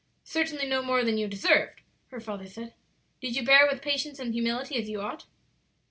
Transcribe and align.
"Certainly 0.23 0.65
no 0.65 0.81
more 0.81 1.03
than 1.05 1.19
you 1.19 1.27
deserved," 1.27 1.81
her 2.07 2.19
father 2.19 2.47
said. 2.47 2.73
"Did 3.21 3.35
you 3.35 3.45
bear 3.45 3.67
it 3.67 3.71
with 3.71 3.83
patience 3.83 4.17
and 4.17 4.33
humility, 4.33 4.77
as 4.77 4.89
you 4.89 4.99
ought?" 4.99 5.27